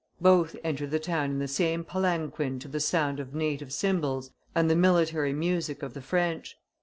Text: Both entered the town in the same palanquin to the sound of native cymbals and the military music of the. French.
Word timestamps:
Both 0.19 0.55
entered 0.63 0.89
the 0.89 0.97
town 0.99 1.29
in 1.29 1.37
the 1.37 1.47
same 1.47 1.83
palanquin 1.83 2.57
to 2.61 2.67
the 2.67 2.79
sound 2.79 3.19
of 3.19 3.35
native 3.35 3.71
cymbals 3.71 4.31
and 4.55 4.67
the 4.67 4.75
military 4.75 5.31
music 5.31 5.83
of 5.83 5.93
the. 5.93 6.01
French. 6.01 6.57